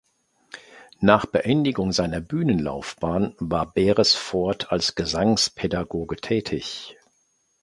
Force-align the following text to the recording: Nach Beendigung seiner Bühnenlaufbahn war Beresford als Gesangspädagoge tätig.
Nach 0.99 1.27
Beendigung 1.27 1.91
seiner 1.91 2.21
Bühnenlaufbahn 2.21 3.35
war 3.37 3.71
Beresford 3.71 4.71
als 4.71 4.95
Gesangspädagoge 4.95 6.15
tätig. 6.15 6.97